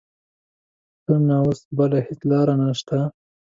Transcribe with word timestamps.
ښه 1.03 1.15
نو 1.27 1.35
اوس 1.43 1.59
بله 1.77 1.97
هېڅ 2.07 2.19
لاره 2.31 2.53
نه 2.61 2.69
شته. 2.79 2.99